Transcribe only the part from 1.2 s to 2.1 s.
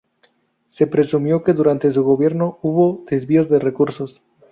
que durante su